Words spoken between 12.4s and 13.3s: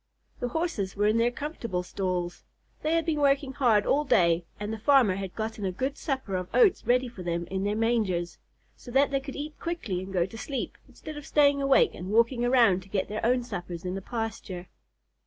around to get their